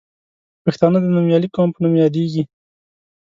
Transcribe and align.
پښتانه 0.63 0.97
د 1.01 1.05
نومیالي 1.15 1.49
قوم 1.55 1.69
په 1.73 1.79
نوم 1.83 1.93
یادیږي. 2.03 2.43